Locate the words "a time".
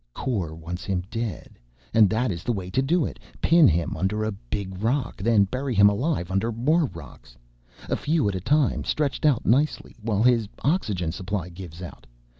8.33-8.83